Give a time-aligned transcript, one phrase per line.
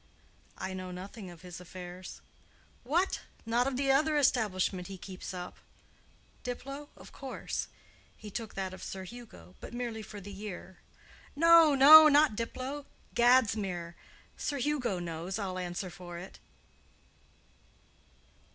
[0.57, 2.21] "I know nothing of his affairs."
[2.83, 3.21] "What!
[3.45, 5.57] not of the other establishment he keeps up?"
[6.43, 6.89] "Diplow?
[6.97, 7.67] Of course.
[8.17, 9.53] He took that of Sir Hugo.
[9.59, 10.79] But merely for the year."
[11.35, 13.93] "No, no; not Diplow: Gadsmere.
[14.37, 16.39] Sir Hugo knows, I'll answer for it."